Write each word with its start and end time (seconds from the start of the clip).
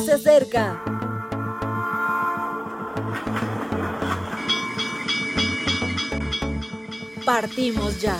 se 0.00 0.12
acerca. 0.12 0.82
Partimos 7.24 8.00
ya. 8.00 8.16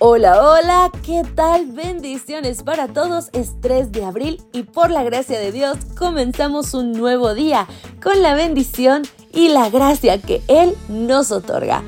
Hola, 0.00 0.40
hola, 0.42 0.90
¿qué 1.04 1.22
tal? 1.34 1.66
Bendiciones 1.72 2.62
para 2.62 2.88
todos. 2.88 3.30
Es 3.32 3.60
3 3.60 3.92
de 3.92 4.04
abril 4.04 4.40
y 4.52 4.62
por 4.62 4.90
la 4.90 5.02
gracia 5.02 5.38
de 5.38 5.52
Dios 5.52 5.76
comenzamos 5.98 6.72
un 6.72 6.92
nuevo 6.92 7.34
día 7.34 7.66
con 8.02 8.22
la 8.22 8.34
bendición 8.34 9.02
y 9.32 9.48
la 9.48 9.68
gracia 9.68 10.22
que 10.22 10.40
Él 10.46 10.74
nos 10.88 11.32
otorga. 11.32 11.82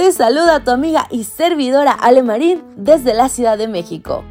Te 0.00 0.12
saluda 0.12 0.64
tu 0.64 0.70
amiga 0.70 1.06
y 1.10 1.24
servidora 1.24 1.92
Ale 1.92 2.22
Marín 2.22 2.62
desde 2.74 3.12
la 3.12 3.28
Ciudad 3.28 3.58
de 3.58 3.68
México. 3.68 4.24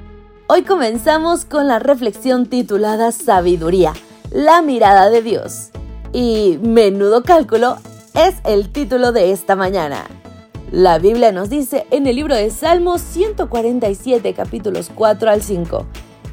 Hoy 0.48 0.64
comenzamos 0.64 1.46
con 1.46 1.68
la 1.68 1.78
reflexión 1.78 2.48
titulada 2.48 3.12
Sabiduría, 3.12 3.94
la 4.32 4.64
mirada 4.64 5.12
de 5.12 5.22
Dios. 5.22 5.70
Y 6.12 6.58
menudo 6.64 7.22
cálculo 7.22 7.78
es 8.16 8.34
el 8.46 8.72
título 8.72 9.12
de 9.12 9.32
esta 9.32 9.56
mañana. 9.56 10.08
La 10.72 10.98
Biblia 10.98 11.32
nos 11.32 11.52
dice 11.52 11.86
en 11.92 12.08
el 12.08 12.16
libro 12.16 12.34
de 12.34 12.50
Salmos 12.50 13.02
147 13.02 14.34
capítulos 14.34 14.90
4 14.96 15.30
al 15.30 15.44
5. 15.44 15.86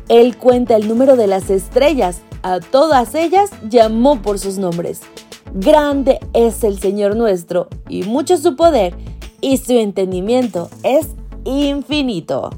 Él 0.09 0.39
cuenta 0.39 0.77
el 0.77 0.89
número 0.89 1.15
de 1.15 1.27
las 1.27 1.51
estrellas, 1.51 2.23
a 2.43 2.61
todas 2.61 3.15
ellas 3.15 3.51
llamó 3.69 4.23
por 4.23 4.39
sus 4.39 4.57
nombres. 4.57 5.03
Grande 5.53 6.21
es 6.33 6.65
el 6.65 6.79
Señor 6.79 7.17
nuestro 7.17 7.69
y 7.89 8.05
mucho 8.05 8.39
su 8.39 8.57
poder 8.57 8.95
y 9.41 9.59
su 9.59 9.73
entendimiento 9.73 10.71
es 10.83 11.09
infinito. 11.45 12.51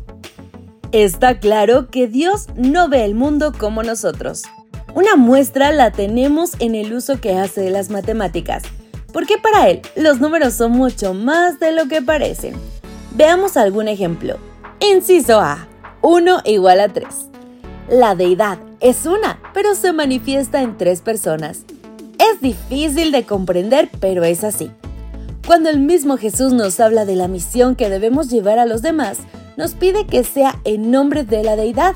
Está 0.93 1.39
claro 1.39 1.89
que 1.91 2.07
Dios 2.07 2.47
no 2.57 2.89
ve 2.89 3.05
el 3.05 3.15
mundo 3.15 3.53
como 3.59 3.83
nosotros. 3.83 4.43
Una 4.95 5.17
muestra 5.17 5.73
la 5.73 5.91
tenemos 5.91 6.53
en 6.61 6.75
el 6.75 6.93
uso 6.93 7.21
que 7.21 7.37
hace 7.37 7.61
de 7.61 7.71
las 7.71 7.91
matemáticas 7.91 8.63
porque 9.13 9.39
para 9.39 9.69
él 9.69 9.83
los 9.97 10.21
números 10.21 10.55
son 10.55 10.73
mucho 10.73 11.15
más 11.15 11.59
de 11.61 11.73
lo 11.73 11.89
que 11.89 12.03
parecen. 12.03 12.55
Veamos 13.15 13.57
algún 13.57 13.89
ejemplo. 13.89 14.37
Inciso 14.81 15.41
A. 15.41 15.67
1 16.03 16.43
igual 16.45 16.81
a 16.81 16.89
3. 16.89 17.07
La 17.91 18.15
deidad 18.15 18.59
es 18.81 19.07
una, 19.07 19.41
pero 19.55 19.75
se 19.75 19.93
manifiesta 19.93 20.63
en 20.63 20.77
tres 20.77 21.01
personas. 21.01 21.65
Es 22.19 22.41
difícil 22.41 23.11
de 23.11 23.25
comprender, 23.25 23.91
pero 23.99 24.25
es 24.25 24.45
así. 24.45 24.71
Cuando 25.49 25.71
el 25.71 25.79
mismo 25.79 26.19
Jesús 26.19 26.53
nos 26.53 26.79
habla 26.79 27.07
de 27.07 27.17
la 27.17 27.27
misión 27.27 27.75
que 27.75 27.89
debemos 27.89 28.29
llevar 28.29 28.59
a 28.59 28.67
los 28.67 28.83
demás, 28.83 29.17
nos 29.57 29.73
pide 29.73 30.05
que 30.05 30.23
sea 30.23 30.61
en 30.65 30.91
nombre 30.91 31.25
de 31.25 31.43
la 31.43 31.57
deidad, 31.57 31.95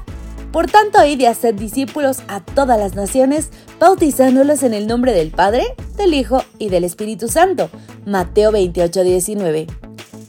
por 0.53 0.71
tanto, 0.71 1.05
id 1.05 1.19
de 1.19 1.29
hacer 1.29 1.55
discípulos 1.55 2.23
a 2.29 2.41
todas 2.41 2.79
las 2.79 2.95
naciones, 2.95 3.51
bautizándolos 3.79 4.63
en 4.63 4.73
el 4.73 4.87
nombre 4.87 5.13
del 5.13 5.33
Padre, 5.33 5.65
del 5.99 6.15
Hijo 6.15 6.43
y 6.59 6.71
del 6.71 6.85
Espíritu 6.85 7.29
Santo. 7.29 7.69
Mateo 8.07 8.53
28, 8.53 9.03
19. 9.03 9.67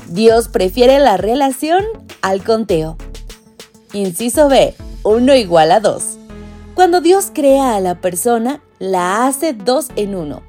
Dios 0.09 0.49
prefiere 0.49 0.99
la 0.99 1.16
relación 1.16 1.85
al 2.21 2.44
conteo. 2.44 2.97
Inciso 3.94 4.49
B. 4.49 4.75
1 5.03 5.35
igual 5.35 5.71
a 5.71 5.79
2. 5.79 6.17
Cuando 6.75 6.99
Dios 6.99 7.31
crea 7.33 7.77
a 7.77 7.79
la 7.79 8.01
persona, 8.01 8.61
la 8.79 9.27
hace 9.27 9.53
dos 9.53 9.91
en 9.95 10.13
uno. 10.13 10.41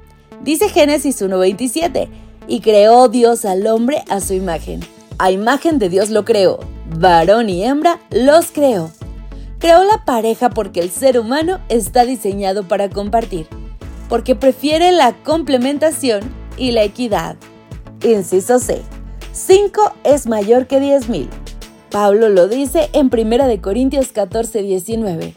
Dice 0.43 0.67
Génesis 0.67 1.21
1.27, 1.21 2.09
y 2.47 2.61
creó 2.61 3.07
Dios 3.09 3.45
al 3.45 3.65
hombre 3.67 4.03
a 4.09 4.19
su 4.19 4.33
imagen. 4.33 4.81
A 5.17 5.31
imagen 5.31 5.79
de 5.79 5.89
Dios 5.89 6.09
lo 6.09 6.25
creó, 6.25 6.59
varón 6.97 7.49
y 7.49 7.63
hembra 7.63 7.99
los 8.11 8.51
creó. 8.51 8.91
Creó 9.59 9.83
la 9.83 10.03
pareja 10.05 10.49
porque 10.49 10.81
el 10.81 10.91
ser 10.91 11.17
humano 11.19 11.59
está 11.69 12.05
diseñado 12.05 12.67
para 12.67 12.89
compartir, 12.89 13.47
porque 14.09 14.35
prefiere 14.35 14.91
la 14.91 15.13
complementación 15.23 16.21
y 16.57 16.71
la 16.71 16.83
equidad. 16.83 17.37
Inciso 18.03 18.59
C. 18.59 18.81
5 19.31 19.93
es 20.03 20.27
mayor 20.27 20.67
que 20.67 20.79
10.000. 20.79 21.27
Pablo 21.89 22.29
lo 22.29 22.47
dice 22.47 22.89
en 22.93 23.09
1 23.11 23.61
Corintios 23.61 24.09
14, 24.11 24.61
19. 24.61 25.33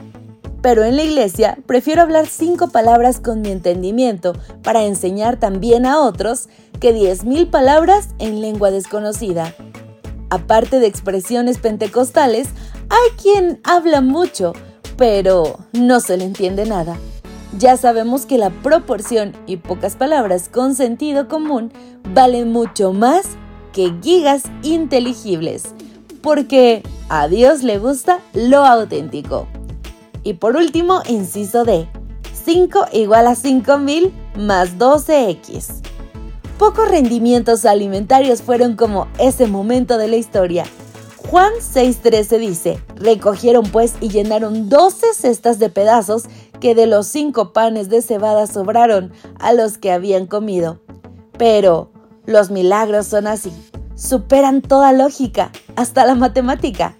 Pero 0.61 0.85
en 0.85 0.97
la 0.97 1.05
iglesia 1.05 1.57
prefiero 1.67 2.03
hablar 2.03 2.27
cinco 2.27 2.69
palabras 2.69 3.21
con 3.21 3.43
mi 3.43 3.51
entendimiento 3.51 4.35
para 4.63 4.85
enseñar 4.85 5.39
también 5.39 5.87
a 5.87 6.01
otros 6.01 6.49
que 6.79 6.95
10.000 6.95 7.51
palabras 7.51 8.09
en 8.19 8.41
lengua 8.41 8.71
desconocida. 8.71 9.55
Aparte 10.31 10.79
de 10.81 10.87
expresiones 10.87 11.59
pentecostales, 11.59 12.49
hay 12.91 13.17
quien 13.21 13.61
habla 13.65 14.01
mucho, 14.01 14.53
pero 14.97 15.59
no 15.73 16.01
se 16.01 16.17
le 16.17 16.25
entiende 16.25 16.67
nada. 16.67 16.97
Ya 17.59 17.77
sabemos 17.77 18.27
que 18.27 18.37
la 18.37 18.51
proporción 18.51 19.33
y 19.47 19.57
pocas 19.57 19.97
palabras 19.97 20.49
con 20.49 20.75
sentido 20.75 21.29
común 21.29 21.73
valen 22.13 22.53
mucho 22.53 22.93
más 22.93 23.27
que 23.73 23.95
gigas 24.03 24.43
inteligibles, 24.63 25.75
porque 26.23 26.83
a 27.09 27.27
Dios 27.29 27.63
le 27.63 27.79
gusta 27.79 28.21
lo 28.35 28.65
auténtico. 28.65 29.49
Y 30.25 30.35
por 30.35 30.57
último, 30.57 31.01
inciso 31.09 31.65
D, 31.65 31.89
5 32.45 32.87
igual 32.93 33.27
a 33.27 33.35
5000 33.35 34.13
más 34.37 34.77
12x. 34.79 35.88
Pocos 36.59 36.89
rendimientos 36.89 37.65
alimentarios 37.65 38.43
fueron 38.43 38.77
como 38.77 39.07
ese 39.19 39.47
momento 39.47 39.97
de 39.97 40.09
la 40.09 40.17
historia 40.17 40.65
Juan 41.31 41.53
6:13 41.61 42.39
dice, 42.39 42.83
recogieron 42.97 43.65
pues 43.65 43.97
y 44.01 44.09
llenaron 44.09 44.71
doce 44.71 45.09
cestas 45.13 45.59
de 45.59 45.69
pedazos 45.69 46.25
que 46.59 46.75
de 46.75 46.87
los 46.87 47.07
cinco 47.07 47.53
panes 47.53 47.91
de 47.91 48.01
cebada 48.01 48.47
sobraron 48.47 49.13
a 49.39 49.53
los 49.53 49.77
que 49.77 49.93
habían 49.93 50.27
comido. 50.27 50.81
Pero 51.37 51.91
los 52.25 52.51
milagros 52.51 53.09
son 53.09 53.27
así, 53.27 53.53
superan 53.95 54.63
toda 54.63 54.95
lógica, 54.95 55.53
hasta 55.77 56.07
la 56.07 56.15
matemática. 56.15 56.97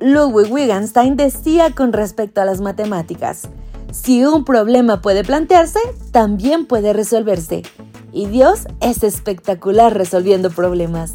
Ludwig 0.00 0.52
Wittgenstein 0.52 1.16
decía 1.16 1.72
con 1.72 1.92
respecto 1.92 2.40
a 2.40 2.44
las 2.44 2.60
matemáticas, 2.60 3.42
si 3.92 4.24
un 4.24 4.44
problema 4.44 5.00
puede 5.02 5.22
plantearse, 5.22 5.78
también 6.10 6.66
puede 6.66 6.92
resolverse. 6.92 7.62
Y 8.12 8.26
Dios 8.26 8.66
es 8.80 9.02
espectacular 9.02 9.94
resolviendo 9.94 10.50
problemas. 10.50 11.14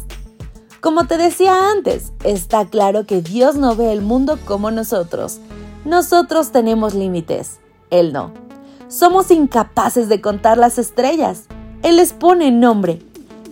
Como 0.80 1.06
te 1.06 1.16
decía 1.16 1.70
antes, 1.70 2.12
está 2.24 2.66
claro 2.66 3.06
que 3.06 3.22
Dios 3.22 3.56
no 3.56 3.74
ve 3.74 3.92
el 3.92 4.02
mundo 4.02 4.38
como 4.44 4.70
nosotros. 4.70 5.40
Nosotros 5.84 6.52
tenemos 6.52 6.94
límites, 6.94 7.58
Él 7.90 8.12
no. 8.12 8.32
Somos 8.88 9.30
incapaces 9.30 10.08
de 10.08 10.20
contar 10.20 10.58
las 10.58 10.78
estrellas. 10.78 11.44
Él 11.82 11.96
les 11.96 12.12
pone 12.12 12.50
nombre. 12.50 13.00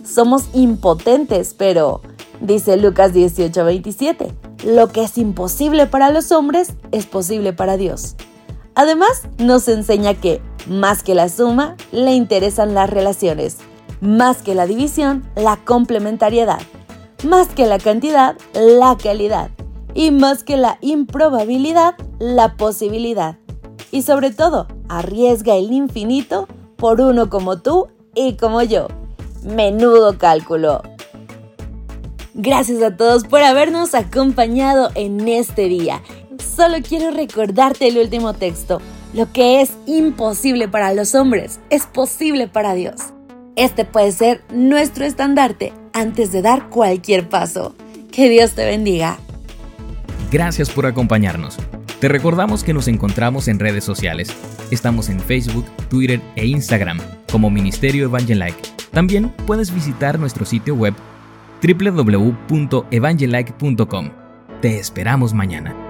Somos 0.05 0.45
impotentes, 0.53 1.55
pero, 1.57 2.01
dice 2.39 2.77
Lucas 2.77 3.13
18:27, 3.13 4.31
lo 4.65 4.89
que 4.89 5.03
es 5.03 5.17
imposible 5.17 5.87
para 5.87 6.11
los 6.11 6.31
hombres 6.31 6.73
es 6.91 7.05
posible 7.05 7.51
para 7.51 7.77
Dios. 7.77 8.15
Además, 8.75 9.23
nos 9.37 9.67
enseña 9.67 10.13
que, 10.15 10.41
más 10.67 11.03
que 11.03 11.15
la 11.15 11.29
suma, 11.29 11.75
le 11.91 12.13
interesan 12.13 12.73
las 12.73 12.89
relaciones, 12.89 13.57
más 14.01 14.41
que 14.41 14.55
la 14.55 14.65
división, 14.65 15.23
la 15.35 15.57
complementariedad. 15.57 16.61
Más 17.23 17.47
que 17.49 17.67
la 17.67 17.79
cantidad, 17.79 18.35
la 18.53 18.97
calidad. 19.01 19.49
Y 19.93 20.11
más 20.11 20.43
que 20.43 20.57
la 20.57 20.77
improbabilidad, 20.81 21.95
la 22.19 22.55
posibilidad. 22.57 23.37
Y 23.91 24.01
sobre 24.01 24.31
todo, 24.31 24.67
arriesga 24.89 25.55
el 25.55 25.71
infinito 25.71 26.47
por 26.75 26.99
uno 26.99 27.29
como 27.29 27.61
tú 27.61 27.87
y 28.15 28.33
como 28.33 28.61
yo. 28.63 28.87
Menudo 29.43 30.17
cálculo. 30.17 30.81
Gracias 32.33 32.81
a 32.81 32.97
todos 32.97 33.25
por 33.25 33.43
habernos 33.43 33.93
acompañado 33.93 34.89
en 34.95 35.27
este 35.27 35.69
día. 35.69 36.01
Solo 36.39 36.77
quiero 36.87 37.11
recordarte 37.11 37.87
el 37.87 37.97
último 37.97 38.33
texto. 38.33 38.79
Lo 39.13 39.31
que 39.31 39.61
es 39.61 39.71
imposible 39.85 40.67
para 40.67 40.93
los 40.93 41.15
hombres 41.15 41.59
es 41.69 41.85
posible 41.85 42.47
para 42.47 42.73
Dios. 42.73 42.95
Este 43.55 43.85
puede 43.85 44.11
ser 44.11 44.43
nuestro 44.51 45.05
estandarte 45.05 45.71
antes 45.93 46.31
de 46.31 46.41
dar 46.41 46.69
cualquier 46.69 47.29
paso. 47.29 47.75
Que 48.11 48.29
Dios 48.29 48.53
te 48.53 48.65
bendiga. 48.65 49.19
Gracias 50.31 50.71
por 50.71 50.87
acompañarnos. 50.87 51.57
Te 51.99 52.07
recordamos 52.07 52.63
que 52.63 52.73
nos 52.73 52.87
encontramos 52.87 53.47
en 53.47 53.59
redes 53.59 53.83
sociales. 53.83 54.29
Estamos 54.71 55.09
en 55.09 55.19
Facebook, 55.19 55.65
Twitter 55.89 56.21
e 56.35 56.47
Instagram 56.47 56.99
como 57.31 57.49
Ministerio 57.49 58.05
Evangelike. 58.05 58.61
También 58.91 59.29
puedes 59.45 59.73
visitar 59.73 60.19
nuestro 60.19 60.45
sitio 60.45 60.75
web 60.75 60.93
www.evangelike.com. 61.61 64.09
Te 64.61 64.79
esperamos 64.79 65.33
mañana. 65.33 65.82